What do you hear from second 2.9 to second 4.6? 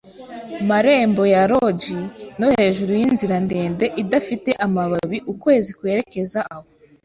yinzira ndende, idafite